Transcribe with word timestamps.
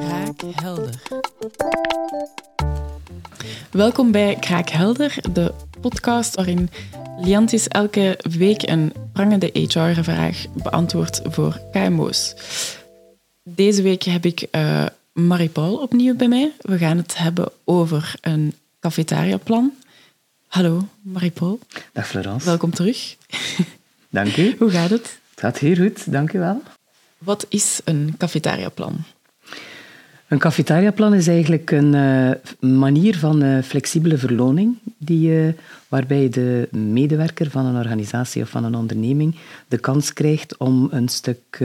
Kraakhelder. 0.00 1.02
Welkom 3.70 4.10
bij 4.10 4.36
Kraakhelder, 4.40 5.18
de 5.32 5.54
podcast 5.80 6.34
waarin 6.34 6.70
Liantis 7.18 7.68
elke 7.68 8.18
week 8.30 8.68
een 8.68 8.92
prangende 9.12 9.50
HR-vraag 9.52 10.44
beantwoordt 10.62 11.20
voor 11.24 11.60
KMO's. 11.72 12.34
Deze 13.42 13.82
week 13.82 14.02
heb 14.02 14.24
ik 14.24 14.46
uh, 14.52 14.86
Marie-Paul 15.12 15.76
opnieuw 15.76 16.14
bij 16.16 16.28
mij. 16.28 16.52
We 16.60 16.78
gaan 16.78 16.96
het 16.96 17.18
hebben 17.18 17.48
over 17.64 18.14
een 18.20 18.54
cafetariaplan. 18.80 19.72
Hallo, 20.46 20.88
Marie-Paul. 21.02 21.58
Dag 21.92 22.08
Florence. 22.08 22.46
Welkom 22.46 22.70
terug. 22.70 23.16
Dank 24.08 24.36
u. 24.36 24.56
Hoe 24.58 24.70
gaat 24.70 24.90
het? 24.90 25.18
Het 25.30 25.40
gaat 25.40 25.58
heel 25.58 25.76
goed, 25.76 26.12
dank 26.12 26.32
u 26.32 26.38
wel. 26.38 26.62
Wat 27.18 27.46
is 27.48 27.80
een 27.84 28.14
cafetariaplan? 28.18 29.04
Een 30.28 30.38
cafetariaplan 30.38 31.14
is 31.14 31.28
eigenlijk 31.28 31.70
een 31.70 31.94
uh, 31.94 32.30
manier 32.70 33.18
van 33.18 33.42
uh, 33.42 33.62
flexibele 33.62 34.18
verloning 34.18 34.76
die, 34.98 35.28
uh, 35.28 35.52
waarbij 35.88 36.28
de 36.28 36.68
medewerker 36.70 37.50
van 37.50 37.66
een 37.66 37.76
organisatie 37.76 38.42
of 38.42 38.48
van 38.48 38.64
een 38.64 38.74
onderneming 38.74 39.36
de 39.68 39.78
kans 39.78 40.12
krijgt 40.12 40.56
om 40.56 40.88
een 40.90 41.08
stuk 41.08 41.64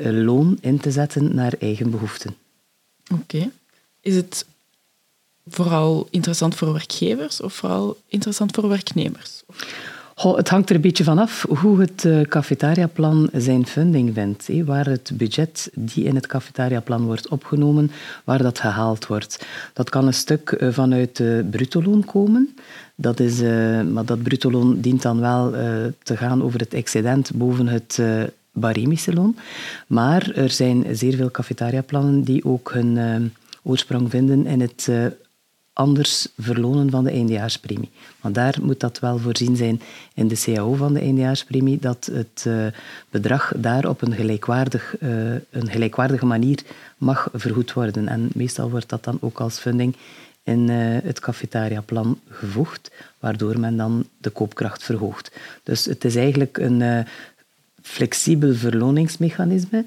loon 0.00 0.58
in 0.60 0.78
te 0.78 0.90
zetten 0.90 1.34
naar 1.34 1.52
eigen 1.58 1.90
behoeften. 1.90 2.36
Oké. 3.12 3.50
Is 4.00 4.14
het 4.14 4.46
vooral 5.46 6.08
interessant 6.10 6.54
voor 6.54 6.72
werkgevers 6.72 7.40
of 7.40 7.54
vooral 7.54 7.96
interessant 8.08 8.54
voor 8.54 8.68
werknemers? 8.68 9.42
Het 10.16 10.48
hangt 10.48 10.68
er 10.70 10.74
een 10.74 10.80
beetje 10.80 11.04
vanaf 11.04 11.46
hoe 11.48 11.80
het 11.80 12.04
uh, 12.04 12.20
cafetariaplan 12.20 13.28
zijn 13.32 13.66
funding 13.66 14.14
vindt. 14.14 14.48
Waar 14.64 14.86
het 14.86 15.10
budget 15.14 15.70
die 15.74 16.04
in 16.04 16.14
het 16.14 16.26
cafetariaplan 16.26 17.04
wordt 17.04 17.28
opgenomen, 17.28 17.90
waar 18.24 18.42
dat 18.42 18.58
gehaald 18.58 19.06
wordt. 19.06 19.46
Dat 19.72 19.90
kan 19.90 20.06
een 20.06 20.14
stuk 20.14 20.56
uh, 20.58 20.72
vanuit 20.72 21.16
de 21.16 21.46
brutoloon 21.50 22.04
komen. 22.04 22.54
Dat 22.94 23.20
is, 23.20 23.40
uh, 23.40 23.82
maar 23.82 24.04
dat 24.04 24.22
brutoloon 24.22 24.80
dient 24.80 25.02
dan 25.02 25.20
wel 25.20 25.50
te 26.02 26.16
gaan 26.16 26.42
over 26.42 26.60
het 26.60 26.74
excedent 26.74 27.30
boven 27.34 27.68
het 27.68 28.00
baremische 28.52 29.12
loon. 29.12 29.36
Maar 29.86 30.30
er 30.34 30.50
zijn 30.50 30.84
zeer 30.96 31.16
veel 31.16 31.30
cafetariaplannen 31.30 32.22
die 32.22 32.44
ook 32.44 32.72
hun 32.72 33.32
oorsprong 33.62 34.10
vinden 34.10 34.46
in 34.46 34.60
het 34.60 34.88
anders 35.76 36.28
verlonen 36.38 36.90
van 36.90 37.04
de 37.04 37.10
eindejaarspremie. 37.10 37.90
Want 38.20 38.34
daar 38.34 38.58
moet 38.62 38.80
dat 38.80 38.98
wel 38.98 39.18
voorzien 39.18 39.56
zijn 39.56 39.80
in 40.14 40.28
de 40.28 40.40
CAO 40.44 40.74
van 40.74 40.92
de 40.92 41.00
eindejaarspremie, 41.00 41.78
dat 41.78 42.10
het 42.12 42.44
uh, 42.46 42.66
bedrag 43.10 43.52
daar 43.56 43.88
op 43.88 44.02
een, 44.02 44.12
gelijkwaardig, 44.12 44.94
uh, 45.00 45.32
een 45.50 45.70
gelijkwaardige 45.70 46.26
manier 46.26 46.62
mag 46.96 47.28
vergoed 47.32 47.72
worden. 47.72 48.08
En 48.08 48.30
meestal 48.34 48.70
wordt 48.70 48.88
dat 48.88 49.04
dan 49.04 49.18
ook 49.20 49.40
als 49.40 49.58
funding 49.58 49.96
in 50.42 50.68
uh, 50.68 50.76
het 51.02 51.20
cafetariaplan 51.20 52.20
gevoegd, 52.30 52.90
waardoor 53.18 53.60
men 53.60 53.76
dan 53.76 54.06
de 54.18 54.30
koopkracht 54.30 54.82
verhoogt. 54.82 55.30
Dus 55.62 55.84
het 55.84 56.04
is 56.04 56.16
eigenlijk 56.16 56.58
een 56.58 57.06
flexibel 57.82 58.54
verloningsmechanisme 58.54 59.84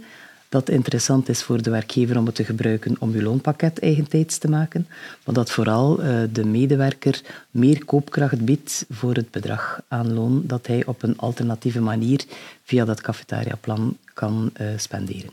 dat 0.49 0.69
interessant 0.69 1.29
is 1.29 1.43
voor 1.43 1.61
de 1.61 1.69
werkgever 1.69 2.17
om 2.17 2.25
het 2.25 2.35
te 2.35 2.43
gebruiken 2.43 2.95
om 2.99 3.13
je 3.13 3.23
loonpakket 3.23 3.79
eigentijds 3.79 4.37
te 4.37 4.49
maken, 4.49 4.87
maar 5.25 5.35
dat 5.35 5.51
vooral 5.51 6.03
uh, 6.03 6.21
de 6.31 6.45
medewerker 6.45 7.21
meer 7.51 7.85
koopkracht 7.85 8.45
biedt 8.45 8.85
voor 8.89 9.13
het 9.13 9.31
bedrag 9.31 9.81
aan 9.87 10.13
loon 10.13 10.43
dat 10.45 10.67
hij 10.67 10.85
op 10.85 11.03
een 11.03 11.17
alternatieve 11.17 11.81
manier 11.81 12.25
via 12.63 12.85
dat 12.85 13.01
cafetariaplan 13.01 13.97
kan 14.13 14.51
uh, 14.61 14.67
spenderen. 14.77 15.29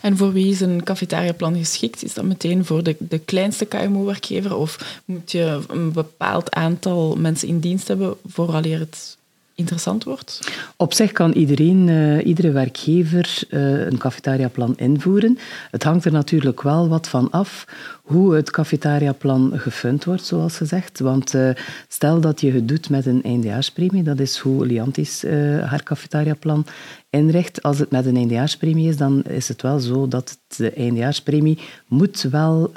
En 0.00 0.16
voor 0.16 0.32
wie 0.32 0.50
is 0.50 0.60
een 0.60 0.82
cafetariaplan 0.82 1.56
geschikt? 1.56 2.04
Is 2.04 2.14
dat 2.14 2.24
meteen 2.24 2.64
voor 2.64 2.82
de, 2.82 2.96
de 2.98 3.18
kleinste 3.18 3.64
KMO-werkgever 3.64 4.56
of 4.56 5.00
moet 5.04 5.32
je 5.32 5.60
een 5.68 5.92
bepaald 5.92 6.50
aantal 6.50 7.16
mensen 7.16 7.48
in 7.48 7.60
dienst 7.60 7.88
hebben 7.88 8.16
vooraleer 8.26 8.78
het 8.78 9.16
interessant 9.54 10.04
wordt? 10.04 10.52
Op 10.76 10.92
zich 10.92 11.12
kan 11.12 11.32
iedereen, 11.32 11.88
uh, 11.88 12.26
iedere 12.26 12.50
werkgever 12.50 13.42
uh, 13.50 13.86
een 13.86 13.98
cafetariaplan 13.98 14.76
invoeren. 14.76 15.38
Het 15.70 15.82
hangt 15.82 16.04
er 16.04 16.12
natuurlijk 16.12 16.62
wel 16.62 16.88
wat 16.88 17.08
van 17.08 17.30
af 17.30 17.64
hoe 18.02 18.34
het 18.34 18.50
cafetariaplan 18.50 19.52
gefund 19.54 20.04
wordt, 20.04 20.24
zoals 20.24 20.56
gezegd. 20.56 20.98
Want 20.98 21.34
uh, 21.34 21.50
stel 21.88 22.20
dat 22.20 22.40
je 22.40 22.52
het 22.52 22.68
doet 22.68 22.90
met 22.90 23.06
een 23.06 23.22
eindejaarspremie, 23.22 24.02
dat 24.02 24.20
is 24.20 24.38
hoe 24.38 24.66
Liantis 24.66 25.22
haar 25.62 25.82
cafetariaplan 25.82 26.66
inricht. 27.10 27.62
Als 27.62 27.78
het 27.78 27.90
met 27.90 28.06
een 28.06 28.16
eindejaarspremie 28.16 28.88
is, 28.88 28.96
dan 28.96 29.22
is 29.22 29.48
het 29.48 29.62
wel 29.62 29.78
zo 29.78 30.08
dat 30.08 30.38
de 30.56 30.70
eindejaarspremie 30.70 31.58
moet 31.86 32.26
wel 32.30 32.72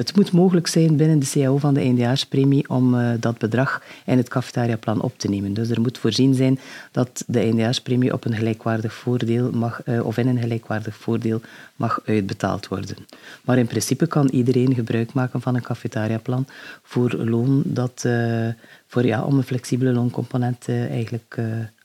het 0.00 0.16
moet 0.16 0.32
mogelijk 0.32 0.66
zijn 0.66 0.96
binnen 0.96 1.18
de 1.18 1.30
CAO 1.30 1.56
van 1.56 1.74
de 1.74 1.80
eindejaarspremie 1.80 2.68
om 2.68 2.94
uh, 2.94 3.10
dat 3.20 3.38
bedrag 3.38 3.82
in 4.06 4.16
het 4.16 4.28
cafetariaplan 4.28 5.00
op 5.00 5.18
te 5.18 5.28
nemen. 5.28 5.54
Dus 5.54 5.70
er 5.70 5.80
moet 5.80 5.98
voorzien 5.98 6.34
zijn 6.34 6.58
dat 6.92 7.24
de 7.26 7.38
eindejaarspremie 7.38 8.12
op 8.12 8.24
een 8.24 8.34
gelijkwaardig 8.34 8.94
voordeel 8.94 9.50
mag, 9.50 9.86
uh, 9.86 10.06
of 10.06 10.16
in 10.16 10.28
een 10.28 10.38
gelijkwaardig 10.38 10.96
voordeel 10.96 11.40
mag 11.76 12.00
uitbetaald 12.04 12.68
worden. 12.68 12.96
Maar 13.42 13.58
in 13.58 13.66
principe 13.66 14.06
kan 14.06 14.28
iedereen 14.28 14.74
gebruik 14.74 15.12
maken 15.12 15.40
van 15.40 15.54
een 15.54 15.62
cafetariaplan 15.62 16.46
voor 16.82 17.12
loon 17.12 17.62
dat, 17.64 18.02
uh, 18.06 18.48
voor, 18.86 19.06
ja, 19.06 19.24
om 19.24 19.36
een 19.36 19.42
flexibele 19.42 19.92
looncomponent 19.92 20.68
eigenlijk 20.68 21.38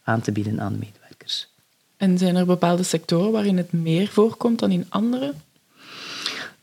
aan 0.03 0.21
te 0.21 0.31
bieden 0.31 0.61
aan 0.61 0.73
de 0.73 0.79
medewerkers. 0.79 1.47
En 1.97 2.17
zijn 2.17 2.35
er 2.35 2.45
bepaalde 2.45 2.83
sectoren 2.83 3.31
waarin 3.31 3.57
het 3.57 3.73
meer 3.73 4.07
voorkomt 4.07 4.59
dan 4.59 4.71
in 4.71 4.85
andere? 4.89 5.33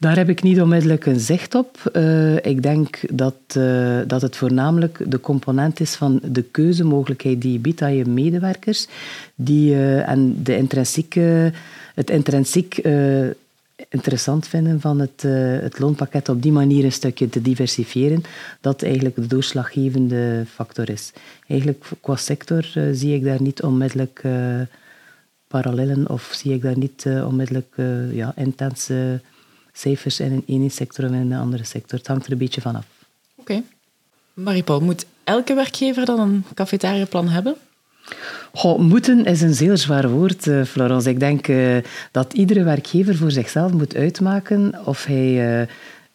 Daar 0.03 0.17
heb 0.17 0.29
ik 0.29 0.43
niet 0.43 0.61
onmiddellijk 0.61 1.07
een 1.07 1.21
zicht 1.21 1.55
op. 1.55 1.91
Uh, 1.93 2.37
ik 2.37 2.63
denk 2.63 3.01
dat, 3.13 3.35
uh, 3.57 4.01
dat 4.07 4.23
het 4.23 4.37
voornamelijk 4.37 5.11
de 5.11 5.21
component 5.21 5.81
is 5.81 5.95
van 5.95 6.21
de 6.23 6.43
keuzemogelijkheid 6.43 7.41
die 7.41 7.53
je 7.53 7.59
biedt 7.59 7.83
aan 7.83 7.95
je 7.95 8.05
medewerkers 8.05 8.87
die, 9.35 9.71
uh, 9.71 10.09
en 10.09 10.43
de 10.43 10.57
intrinsieke, 10.57 11.53
het 11.95 12.11
intrinsiek 12.11 12.81
interessant 13.89 14.49
vinden 14.49 14.81
van 14.81 14.99
het, 14.99 15.23
het 15.63 15.79
loonpakket 15.79 16.29
op 16.29 16.43
die 16.43 16.53
manier 16.53 16.85
een 16.85 16.93
stukje 16.93 17.29
te 17.29 17.43
diversifiëren, 17.43 18.23
dat 18.61 18.83
eigenlijk 18.83 19.15
de 19.15 19.27
doorslaggevende 19.27 20.45
factor 20.49 20.91
is. 20.91 21.13
Eigenlijk 21.47 21.85
qua 22.01 22.17
sector 22.17 22.65
zie 22.93 23.15
ik 23.15 23.25
daar 23.25 23.43
niet 23.43 23.63
onmiddellijk 23.63 24.23
parallellen 25.49 26.11
of 26.11 26.33
zie 26.35 26.53
ik 26.53 26.63
daar 26.63 26.79
niet 26.79 27.07
onmiddellijk 27.27 27.75
ja, 28.13 28.33
intense 28.37 29.21
cijfers 29.73 30.21
in 30.21 30.33
een 30.33 30.45
ene 30.47 30.69
sector 30.69 31.05
of 31.05 31.11
in 31.11 31.33
een 31.33 31.39
andere 31.39 31.65
sector. 31.65 31.99
Het 31.99 32.07
hangt 32.07 32.27
er 32.27 32.33
een 32.33 32.39
beetje 32.39 32.61
vanaf. 32.61 32.85
Oké. 33.37 33.53
Okay. 33.53 33.65
Marie-Paul, 34.35 34.81
moet 34.81 35.07
elke 35.25 35.55
werkgever 35.55 36.05
dan 36.05 36.21
een 36.21 36.45
cafetariaplan 36.55 37.29
hebben? 37.29 37.57
Goh, 38.53 38.79
moeten 38.79 39.25
is 39.25 39.41
een 39.41 39.55
zeer 39.55 39.77
zwaar 39.77 40.11
woord, 40.11 40.47
uh, 40.47 40.65
Florence. 40.65 41.11
Ik 41.11 41.21
denk 41.21 41.49
uh, 41.49 41.77
dat 42.11 42.33
iedere 42.33 42.63
werkgever 42.63 43.17
voor 43.17 43.31
zichzelf 43.31 43.73
moet 43.73 43.95
uitmaken 43.95 44.75
of 44.85 45.05
hij 45.05 45.61
uh, 45.61 45.67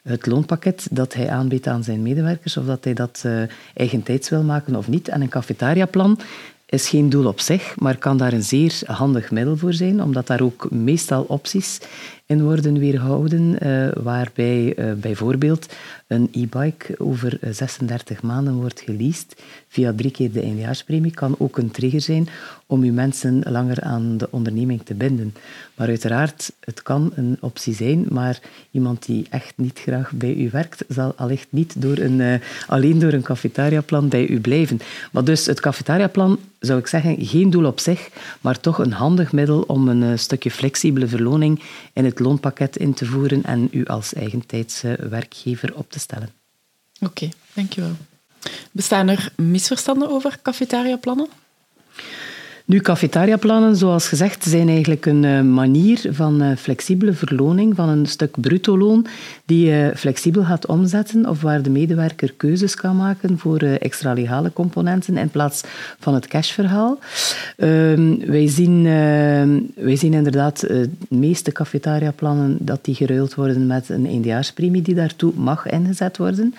het 0.04 0.26
loonpakket 0.26 0.88
dat 0.92 1.14
hij 1.14 1.30
aanbiedt 1.30 1.68
aan 1.68 1.84
zijn 1.84 2.02
medewerkers, 2.02 2.58
of 2.58 2.66
dat 2.66 2.84
hij 2.84 2.94
dat 2.94 3.26
eigentijds 3.74 4.30
wil 4.30 4.44
maken 4.44 4.76
of 4.76 4.88
niet. 4.88 5.08
En 5.08 5.22
een 5.22 5.30
cafetariaplan 5.30 6.20
is 6.66 6.90
geen 6.90 7.10
doel 7.10 7.28
op 7.28 7.40
zich, 7.40 7.76
maar 7.80 7.98
kan 7.98 8.18
daar 8.18 8.34
een 8.34 8.44
zeer 8.44 8.82
handig 8.86 9.32
middel 9.32 9.58
voor 9.58 9.74
zijn, 9.74 10.04
omdat 10.04 10.28
daar 10.28 10.42
ook 10.42 10.72
meestal 10.72 11.24
opties 11.24 11.80
in 12.28 12.44
worden 12.44 12.80
weerhouden, 12.80 13.58
uh, 13.64 13.88
waarbij 14.04 14.78
uh, 14.80 14.94
bijvoorbeeld 14.94 15.74
een 16.08 16.30
e-bike 16.32 16.96
over 16.98 17.40
36 17.52 18.22
maanden 18.22 18.54
wordt 18.54 18.82
geleased 18.82 19.44
via 19.68 19.94
drie 19.96 20.12
keer 20.12 20.32
de 20.32 20.42
eindejaarspremie, 20.42 21.12
kan 21.12 21.36
ook 21.38 21.58
een 21.58 21.72
trigger 21.72 22.02
zijn 22.02 22.28
om 22.66 22.82
uw 22.82 22.94
mensen 22.94 23.42
langer 23.50 23.82
aan 23.82 24.18
de 24.18 24.28
onderneming 24.32 24.82
te 24.84 24.94
binden. 24.94 25.34
Maar 25.76 25.88
uiteraard, 25.88 26.52
het 26.60 26.82
kan 26.82 27.12
een 27.16 27.38
optie 27.40 27.74
zijn, 27.74 28.06
maar 28.10 28.40
iemand 28.72 29.06
die 29.06 29.28
echt 29.30 29.54
niet 29.56 29.80
graag 29.80 30.12
bij 30.12 30.36
u 30.36 30.50
werkt, 30.50 30.84
zal 30.88 31.14
allicht 31.16 31.48
niet 31.50 31.82
door 31.82 31.98
een, 31.98 32.42
alleen 32.68 33.00
door 33.00 33.14
een 33.14 33.22
cafetariaplan 33.22 34.08
bij 34.10 34.28
u 34.28 34.40
blijven. 34.40 34.80
Maar 35.12 35.24
dus 35.24 35.46
het 35.46 35.60
cafetariaplan, 35.60 36.40
zou 36.60 36.80
ik 36.80 36.88
zeggen, 36.88 37.26
geen 37.26 37.50
doel 37.50 37.66
op 37.66 37.80
zich, 37.80 38.10
maar 38.42 38.60
toch 38.60 38.78
een 38.78 38.94
handig 38.94 39.32
middel 39.32 39.62
om 39.62 39.88
een 39.88 40.20
stukje 40.20 40.52
flexibele 40.52 41.08
verloning 41.08 41.62
in 41.94 42.06
het 42.06 42.17
loonpakket 42.20 42.78
in 42.78 42.94
te 42.94 43.06
voeren 43.06 43.44
en 43.44 43.68
u 43.72 43.86
als 43.86 44.14
eigentijdse 44.14 44.98
werkgever 45.10 45.76
op 45.76 45.92
te 45.92 46.00
stellen. 46.00 46.30
Oké, 47.00 47.06
okay, 47.06 47.34
dankjewel. 47.54 47.96
Bestaan 48.72 49.08
er 49.08 49.32
misverstanden 49.36 50.10
over 50.10 50.40
cafetariaplannen? 50.42 51.28
Nu, 52.68 52.80
cafetariaplannen, 52.80 53.76
zoals 53.76 54.08
gezegd, 54.08 54.44
zijn 54.44 54.70
eigenlijk 54.70 55.06
een 55.06 55.24
eh, 55.24 55.42
manier 55.42 56.02
van 56.10 56.44
uh, 56.44 56.56
flexibele 56.56 57.14
verloning 57.14 57.76
van 57.76 57.90
een 57.90 58.06
stuk 58.06 58.42
bruto-loon 58.42 59.06
die 59.46 59.66
je 59.66 59.92
flexibel 59.96 60.44
gaat 60.44 60.66
omzetten 60.66 61.30
of 61.30 61.42
waar 61.42 61.62
de 61.62 61.70
medewerker 61.70 62.34
keuzes 62.38 62.76
kan 62.76 62.96
maken 62.96 63.38
voor 63.38 63.64
uh, 63.64 63.82
extra 63.82 64.14
legale 64.14 64.54
componenten 64.54 65.18
in 65.18 65.30
plaats 65.30 65.64
van 66.00 66.14
het 66.14 66.28
cashverhaal. 66.28 67.00
Ehm, 67.58 68.18
wij, 68.26 68.48
zien, 68.48 68.86
ehm, 68.86 69.60
wij 69.86 69.96
zien 69.96 70.14
inderdaad 70.14 70.60
de 70.60 70.90
meeste 71.10 71.52
cafetariaplannen 71.52 72.58
dat 72.60 72.86
die 72.86 72.96
geruild 72.96 73.36
worden 73.36 73.68
met 73.68 73.90
een 73.90 74.06
eindejaarspremie 74.06 74.82
die 74.82 74.96
daartoe 74.96 75.34
mag 75.36 75.66
ingezet 75.66 76.18
worden. 76.18 76.56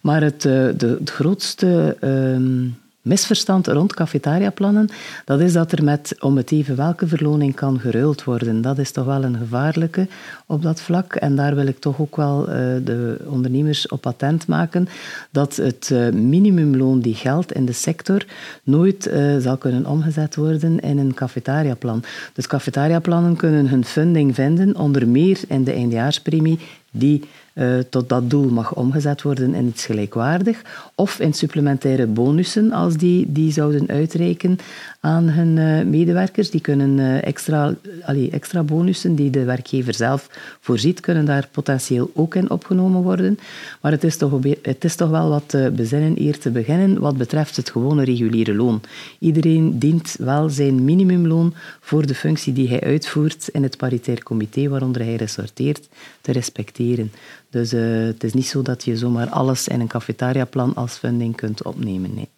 Maar 0.00 0.22
het, 0.22 0.42
de, 0.42 1.00
grootste... 1.04 1.96
Ehm, 2.00 2.80
misverstand 3.02 3.66
rond 3.66 3.94
cafetariaplannen, 3.94 4.88
dat 5.24 5.40
is 5.40 5.52
dat 5.52 5.72
er 5.72 5.84
met 5.84 6.16
om 6.20 6.36
het 6.36 6.50
even 6.50 6.76
welke 6.76 7.06
verloning 7.06 7.54
kan 7.54 7.80
geruild 7.80 8.24
worden. 8.24 8.60
Dat 8.60 8.78
is 8.78 8.90
toch 8.90 9.04
wel 9.04 9.24
een 9.24 9.36
gevaarlijke 9.36 10.06
op 10.46 10.62
dat 10.62 10.80
vlak. 10.80 11.14
En 11.14 11.36
daar 11.36 11.54
wil 11.54 11.66
ik 11.66 11.78
toch 11.78 12.00
ook 12.00 12.16
wel 12.16 12.40
uh, 12.40 12.54
de 12.84 13.16
ondernemers 13.26 13.88
op 13.88 14.06
attent 14.06 14.46
maken 14.46 14.88
dat 15.30 15.56
het 15.56 15.90
uh, 15.92 16.08
minimumloon 16.10 17.00
die 17.00 17.14
geldt 17.14 17.52
in 17.52 17.64
de 17.64 17.72
sector 17.72 18.24
nooit 18.62 19.08
uh, 19.08 19.36
zal 19.38 19.56
kunnen 19.56 19.86
omgezet 19.86 20.36
worden 20.36 20.80
in 20.80 20.98
een 20.98 21.14
cafetariaplan. 21.14 22.02
Dus 22.32 22.46
cafetariaplannen 22.46 23.36
kunnen 23.36 23.68
hun 23.68 23.84
funding 23.84 24.34
vinden, 24.34 24.76
onder 24.76 25.08
meer 25.08 25.40
in 25.48 25.64
de 25.64 25.72
eindejaarspremie 25.72 26.58
die 26.90 27.22
uh, 27.54 27.78
tot 27.90 28.08
dat 28.08 28.30
doel 28.30 28.50
mag 28.50 28.74
omgezet 28.74 29.22
worden 29.22 29.54
in 29.54 29.66
iets 29.66 29.84
gelijkwaardig. 29.84 30.62
Of 30.94 31.20
in 31.20 31.32
supplementaire 31.32 32.06
bonussen, 32.06 32.72
als 32.72 32.96
die, 32.96 33.32
die 33.32 33.52
zouden 33.52 33.88
uitreiken 33.88 34.58
aan 35.00 35.28
hun 35.28 35.56
uh, 35.56 35.84
medewerkers. 35.84 36.50
Die 36.50 36.60
kunnen 36.60 36.98
uh, 36.98 37.26
extra, 37.26 37.74
allee, 38.02 38.30
extra 38.30 38.62
bonussen 38.62 39.14
die 39.14 39.30
de 39.30 39.44
werkgever 39.44 39.94
zelf 39.94 40.28
voorziet, 40.60 41.00
kunnen 41.00 41.24
daar 41.24 41.48
potentieel 41.50 42.10
ook 42.14 42.34
in 42.34 42.50
opgenomen 42.50 43.02
worden. 43.02 43.38
Maar 43.80 43.92
het 43.92 44.04
is 44.04 44.16
toch, 44.16 44.38
het 44.62 44.84
is 44.84 44.96
toch 44.96 45.10
wel 45.10 45.28
wat 45.28 45.56
bezinnen 45.74 46.16
hier 46.16 46.38
te 46.38 46.50
beginnen 46.50 47.00
wat 47.00 47.16
betreft 47.16 47.56
het 47.56 47.70
gewone 47.70 48.04
reguliere 48.04 48.54
loon. 48.54 48.80
Iedereen 49.18 49.78
dient 49.78 50.16
wel 50.18 50.48
zijn 50.48 50.84
minimumloon 50.84 51.54
voor 51.80 52.06
de 52.06 52.14
functie 52.14 52.52
die 52.52 52.68
hij 52.68 52.80
uitvoert 52.80 53.48
in 53.48 53.62
het 53.62 53.76
paritair 53.76 54.22
comité 54.22 54.68
waaronder 54.68 55.02
hij 55.02 55.16
resorteert 55.16 55.88
te 56.20 56.32
respecteren. 56.32 57.12
Dus 57.52 57.72
uh, 57.72 58.06
het 58.06 58.24
is 58.24 58.32
niet 58.32 58.46
zo 58.46 58.62
dat 58.62 58.84
je 58.84 58.96
zomaar 58.96 59.28
alles 59.28 59.68
in 59.68 59.80
een 59.80 59.88
cafetariaplan 59.88 60.74
als 60.74 60.92
funding 60.92 61.36
kunt 61.36 61.62
opnemen. 61.62 62.14
Nee. 62.14 62.28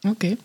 Oké. 0.00 0.08
Okay. 0.08 0.36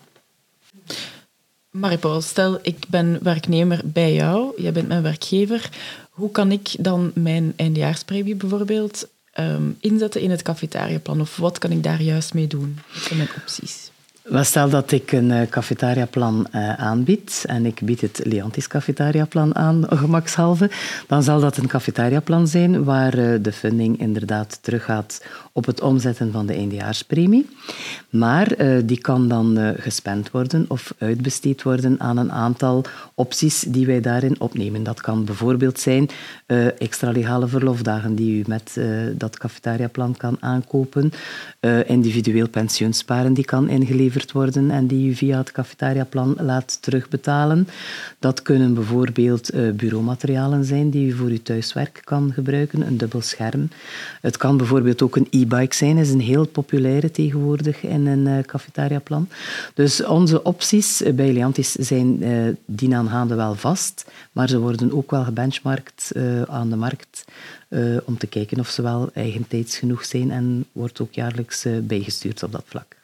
Maripaul, 1.70 2.20
stel 2.20 2.58
ik 2.62 2.84
ben 2.88 3.18
werknemer 3.22 3.80
bij 3.84 4.14
jou, 4.14 4.62
jij 4.62 4.72
bent 4.72 4.88
mijn 4.88 5.02
werkgever. 5.02 5.70
Hoe 6.10 6.30
kan 6.30 6.52
ik 6.52 6.74
dan 6.78 7.10
mijn 7.14 7.52
eindejaarspremie 7.56 8.34
bijvoorbeeld 8.34 9.08
um, 9.38 9.76
inzetten 9.80 10.20
in 10.20 10.30
het 10.30 10.42
cafetariaplan? 10.42 11.20
Of 11.20 11.36
wat 11.36 11.58
kan 11.58 11.70
ik 11.70 11.82
daar 11.82 12.02
juist 12.02 12.34
mee 12.34 12.46
doen? 12.46 12.78
Wat 12.92 13.02
zijn 13.02 13.16
mijn 13.18 13.30
opties? 13.36 13.90
Stel 14.30 14.68
dat 14.68 14.92
ik 14.92 15.12
een 15.12 15.30
uh, 15.30 15.40
cafetariaplan 15.50 16.46
uh, 16.54 16.72
aanbied 16.72 17.44
en 17.46 17.66
ik 17.66 17.80
bied 17.82 18.00
het 18.00 18.20
Leantis 18.24 18.68
cafetariaplan 18.68 19.56
aan, 19.56 19.84
gemakshalve, 20.02 20.70
dan 21.06 21.22
zal 21.22 21.40
dat 21.40 21.56
een 21.56 21.66
cafetariaplan 21.66 22.48
zijn 22.48 22.84
waar 22.84 23.18
uh, 23.18 23.38
de 23.42 23.52
funding 23.52 24.00
inderdaad 24.00 24.58
teruggaat 24.62 25.24
op 25.52 25.66
het 25.66 25.80
omzetten 25.80 26.32
van 26.32 26.46
de 26.46 26.54
eindejaarspremie. 26.54 27.48
Maar 28.10 28.54
die 28.84 28.98
kan 28.98 29.28
dan 29.28 29.74
gespend 29.78 30.30
worden 30.30 30.64
of 30.68 30.94
uitbesteed 30.98 31.62
worden 31.62 32.00
aan 32.00 32.16
een 32.16 32.32
aantal 32.32 32.84
opties 33.14 33.60
die 33.60 33.86
wij 33.86 34.00
daarin 34.00 34.40
opnemen. 34.40 34.82
Dat 34.82 35.00
kan 35.00 35.24
bijvoorbeeld 35.24 35.80
zijn 35.80 36.08
extra 36.78 37.10
legale 37.10 37.46
verlofdagen 37.48 38.14
die 38.14 38.40
u 38.40 38.44
met 38.46 38.80
dat 39.12 39.38
cafetariaplan 39.38 40.16
kan 40.16 40.36
aankopen, 40.40 41.12
individueel 41.86 42.48
pensioensparen 42.48 43.34
die 43.34 43.44
kan 43.44 43.68
ingeleverd 43.68 44.15
worden 44.24 44.70
en 44.70 44.86
die 44.86 45.08
u 45.10 45.14
via 45.14 45.38
het 45.38 45.52
cafetariaplan 45.52 46.36
laat 46.40 46.78
terugbetalen. 46.82 47.68
Dat 48.18 48.42
kunnen 48.42 48.74
bijvoorbeeld 48.74 49.54
uh, 49.54 49.70
bureaumaterialen 49.72 50.64
zijn 50.64 50.90
die 50.90 51.08
u 51.08 51.12
voor 51.12 51.28
uw 51.28 51.42
thuiswerk 51.42 52.00
kan 52.04 52.32
gebruiken, 52.32 52.86
een 52.86 52.96
dubbel 52.96 53.20
scherm. 53.20 53.68
Het 54.20 54.36
kan 54.36 54.56
bijvoorbeeld 54.56 55.02
ook 55.02 55.16
een 55.16 55.26
e-bike 55.30 55.74
zijn, 55.74 55.96
is 55.96 56.10
een 56.10 56.20
heel 56.20 56.46
populaire 56.46 57.10
tegenwoordig 57.10 57.82
in 57.82 58.06
een 58.06 58.26
uh, 58.26 58.38
cafetariaplan. 58.38 59.28
Dus 59.74 60.04
onze 60.04 60.42
opties 60.42 61.02
bij 61.14 61.32
Leantis 61.32 61.72
zijn 61.72 62.24
dienaangaande 62.64 63.34
wel 63.34 63.54
vast, 63.54 64.10
maar 64.32 64.48
ze 64.48 64.58
worden 64.58 64.92
ook 64.92 65.10
wel 65.10 65.24
gebenchmarkt 65.24 66.12
aan 66.48 66.70
de 66.70 66.76
markt. 66.76 67.24
om 68.04 68.18
te 68.18 68.26
kijken 68.26 68.58
of 68.58 68.68
ze 68.68 68.82
wel 68.82 69.10
eigentijds 69.14 69.76
genoeg 69.76 70.04
zijn 70.04 70.30
en 70.30 70.64
wordt 70.72 71.00
ook 71.00 71.14
jaarlijks 71.14 71.66
bijgestuurd 71.82 72.42
op 72.42 72.52
dat 72.52 72.64
vlak. 72.66 72.95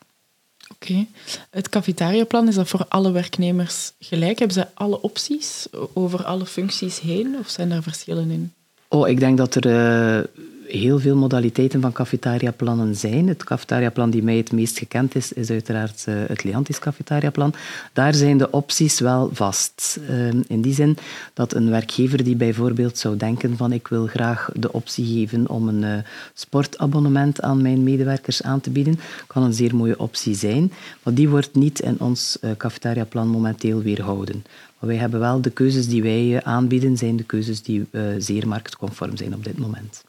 Oké. 0.82 1.06
Het 1.50 1.69
cafetariaplan, 1.69 2.49
is 2.49 2.55
dat 2.55 2.69
voor 2.69 2.87
alle 2.88 3.11
werknemers 3.11 3.93
gelijk? 3.99 4.38
Hebben 4.38 4.56
ze 4.56 4.67
alle 4.75 5.02
opties 5.02 5.67
over 5.93 6.25
alle 6.25 6.46
functies 6.46 7.00
heen 7.00 7.37
of 7.38 7.49
zijn 7.49 7.70
er 7.70 7.82
verschillen 7.82 8.31
in? 8.31 8.52
Oh, 8.88 9.08
ik 9.08 9.20
denk 9.20 9.38
dat 9.38 9.55
er 9.55 9.67
uh, 9.67 10.25
heel 10.72 10.98
veel 10.98 11.16
modaliteiten 11.16 11.80
van 11.80 11.92
cafetariaplannen 11.92 12.96
zijn. 12.96 13.28
Het 13.28 13.44
cafetariaplan 13.44 14.10
die 14.10 14.22
mij 14.22 14.36
het 14.36 14.52
meest 14.52 14.78
gekend 14.78 15.14
is, 15.14 15.32
is 15.32 15.50
uiteraard 15.50 16.04
uh, 16.08 16.14
het 16.26 16.44
Leantis 16.44 16.78
cafetariaplan. 16.78 17.54
Daar 17.92 18.14
zijn 18.14 18.38
de 18.38 18.50
opties 18.50 19.00
wel 19.00 19.30
vast. 19.32 19.98
Uh, 20.10 20.28
in 20.46 20.60
die 20.60 20.74
zin 20.74 20.96
dat 21.34 21.54
een 21.54 21.70
werkgever 21.70 22.24
die 22.24 22.36
bijvoorbeeld 22.36 22.98
zou 22.98 23.16
denken 23.16 23.56
van 23.56 23.72
ik 23.72 23.88
wil 23.88 24.06
graag 24.06 24.50
de 24.54 24.72
optie 24.72 25.06
geven 25.06 25.48
om 25.48 25.69
een 25.69 25.82
uh, 25.82 25.94
sportabonnement 26.34 27.42
aan 27.42 27.62
mijn 27.62 27.82
medewerkers 27.82 28.42
aan 28.42 28.60
te 28.60 28.70
bieden, 28.70 29.00
kan 29.26 29.42
een 29.42 29.54
zeer 29.54 29.76
mooie 29.76 29.98
optie 29.98 30.34
zijn. 30.34 30.72
Maar 31.02 31.14
die 31.14 31.28
wordt 31.28 31.54
niet 31.54 31.80
in 31.80 32.00
ons 32.00 32.38
cafetariaplan 32.56 33.28
momenteel 33.28 33.82
weerhouden. 33.82 34.44
Maar 34.78 34.90
wij 34.90 34.98
hebben 34.98 35.20
wel 35.20 35.40
de 35.40 35.50
keuzes 35.50 35.88
die 35.88 36.02
wij 36.02 36.44
aanbieden, 36.44 36.96
zijn 36.96 37.16
de 37.16 37.24
keuzes 37.24 37.62
die 37.62 37.86
zeer 38.19 38.48
marktconform 38.48 39.16
zijn 39.16 39.34
op 39.34 39.44
dit 39.44 39.58
moment. 39.58 40.04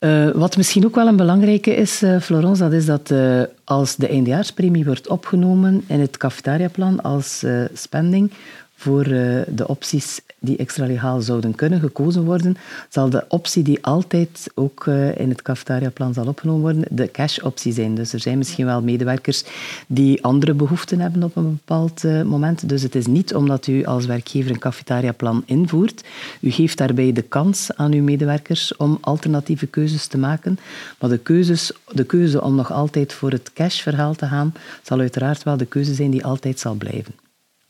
Uh, 0.00 0.30
wat 0.30 0.56
misschien 0.56 0.84
ook 0.84 0.94
wel 0.94 1.06
een 1.06 1.16
belangrijke 1.16 1.74
is, 1.74 2.02
uh, 2.02 2.20
Florence, 2.20 2.62
dat 2.62 2.72
is 2.72 2.86
dat 2.86 3.10
uh, 3.10 3.42
als 3.64 3.96
de 3.96 4.08
eindejaarspremie 4.08 4.84
wordt 4.84 5.08
opgenomen 5.08 5.84
in 5.86 6.00
het 6.00 6.16
cafetariaplan 6.16 7.02
als 7.02 7.44
spending 7.72 8.30
voor 8.74 9.04
de 9.04 9.64
opties 9.66 10.20
die 10.44 10.56
extra 10.56 10.86
legaal 10.86 11.20
zouden 11.20 11.54
kunnen 11.54 11.80
gekozen 11.80 12.24
worden, 12.24 12.56
zal 12.88 13.10
de 13.10 13.24
optie 13.28 13.62
die 13.62 13.84
altijd 13.84 14.50
ook 14.54 14.86
eh, 14.86 15.18
in 15.18 15.28
het 15.28 15.42
cafetariaplan 15.42 16.14
zal 16.14 16.26
opgenomen 16.26 16.60
worden, 16.60 16.84
de 16.90 17.10
cash-optie 17.10 17.72
zijn. 17.72 17.94
Dus 17.94 18.12
er 18.12 18.20
zijn 18.20 18.38
misschien 18.38 18.66
wel 18.66 18.82
medewerkers 18.82 19.44
die 19.86 20.24
andere 20.24 20.54
behoeften 20.54 21.00
hebben 21.00 21.22
op 21.22 21.36
een 21.36 21.50
bepaald 21.50 22.04
eh, 22.04 22.22
moment. 22.22 22.68
Dus 22.68 22.82
het 22.82 22.94
is 22.94 23.06
niet 23.06 23.34
omdat 23.34 23.66
u 23.66 23.84
als 23.84 24.06
werkgever 24.06 24.50
een 24.50 24.58
cafetariaplan 24.58 25.42
invoert. 25.46 26.04
U 26.40 26.50
geeft 26.50 26.78
daarbij 26.78 27.12
de 27.12 27.22
kans 27.22 27.70
aan 27.74 27.92
uw 27.92 28.02
medewerkers 28.02 28.76
om 28.76 28.98
alternatieve 29.00 29.66
keuzes 29.66 30.06
te 30.06 30.18
maken. 30.18 30.58
Maar 30.98 31.10
de, 31.10 31.18
keuzes, 31.18 31.72
de 31.92 32.04
keuze 32.04 32.42
om 32.42 32.54
nog 32.54 32.72
altijd 32.72 33.12
voor 33.12 33.30
het 33.30 33.52
cash-verhaal 33.52 34.14
te 34.14 34.26
gaan, 34.26 34.54
zal 34.82 35.00
uiteraard 35.00 35.42
wel 35.42 35.56
de 35.56 35.66
keuze 35.66 35.94
zijn 35.94 36.10
die 36.10 36.24
altijd 36.24 36.60
zal 36.60 36.74
blijven. 36.74 37.14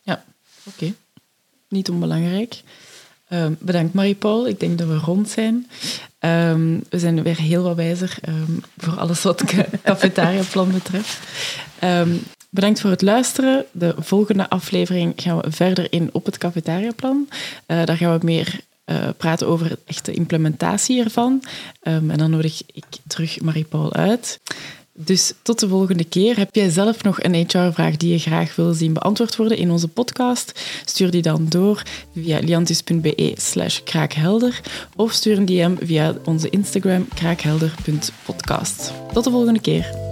Ja, 0.03 0.25
oké 0.65 0.95
niet 1.75 1.91
onbelangrijk. 1.91 2.63
Um, 3.29 3.57
bedankt 3.61 3.95
Marie-Paul. 3.95 4.49
Ik 4.49 4.61
denk 4.61 4.79
dat 4.79 4.89
we 4.89 4.97
rond 4.97 5.29
zijn. 5.29 5.71
Um, 6.21 6.85
we 6.89 6.99
zijn 6.99 7.23
weer 7.23 7.41
heel 7.41 7.63
wat 7.63 7.77
wijzer 7.77 8.17
um, 8.29 8.63
voor 8.77 8.99
alles 8.99 9.23
wat 9.23 9.41
het 9.41 9.67
cafetariaplan 9.83 10.73
betreft. 10.73 11.19
bedankt 12.51 12.81
voor 12.81 12.91
het 12.91 13.03
luisteren. 13.03 13.65
De 13.73 13.95
volgende 13.99 14.51
aflevering 14.51 15.13
gaan 15.17 15.41
we 15.41 15.51
verder 15.51 15.93
in 15.93 16.11
op 16.13 16.25
het 16.25 16.39
cafetariaplan. 16.39 17.29
Uh, 17.67 17.85
daar 17.85 17.97
gaan 17.97 18.19
we 18.19 18.25
meer 18.25 18.61
uh, 18.87 19.09
praten 19.17 19.47
over 19.47 19.69
de 19.69 19.79
echte 19.87 20.13
implementatie 20.13 21.05
ervan. 21.05 21.43
en 21.83 22.17
dan 22.17 22.31
nodig 22.31 22.63
ik 22.73 22.85
terug 23.07 23.41
Marie-Paul 23.41 23.93
uit. 23.93 24.41
Dus 24.97 25.33
tot 25.43 25.61
de 25.61 25.69
volgende 25.69 26.05
keer. 26.05 26.37
Heb 26.37 26.55
jij 26.55 26.71
zelf 26.71 27.03
nog 27.03 27.23
een 27.23 27.35
HR-vraag 27.35 27.97
die 27.97 28.13
je 28.13 28.19
graag 28.19 28.57
wil 28.57 28.73
zien 28.73 28.93
beantwoord 28.93 29.37
worden 29.37 29.59
in 29.59 29.71
onze 29.71 29.89
podcast? 29.89 30.61
Stuur 30.85 31.11
die 31.11 31.23
dan 31.23 31.47
door 31.49 31.83
via 32.15 32.39
liantis.be 32.39 33.33
slash 33.37 33.81
kraakhelder 33.85 34.61
of 34.97 35.13
stuur 35.13 35.39
een 35.39 35.47
DM 35.47 35.75
via 35.81 36.15
onze 36.25 36.51
Instagram 36.51 37.09
kraakhelder.podcast. 37.15 38.93
Tot 39.13 39.25
de 39.25 39.31
volgende 39.31 39.61
keer. 39.61 40.03